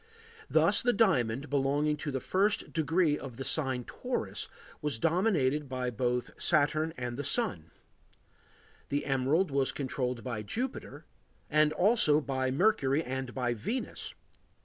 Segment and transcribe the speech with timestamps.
[0.49, 4.47] Thus the diamond, belonging to the first degree of the sign Taurus,
[4.81, 7.69] was dominated by both Saturn and the Sun;
[8.89, 11.05] the emerald was controlled by Jupiter,
[11.51, 14.15] and also by Mercury and by Venus.